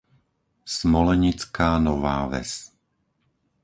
Smolenická 0.77 1.69
Nová 1.79 2.25
Ves 2.27 2.73